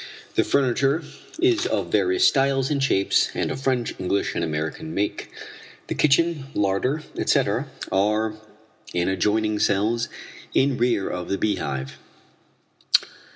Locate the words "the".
0.33-0.43, 5.85-5.93, 11.29-11.37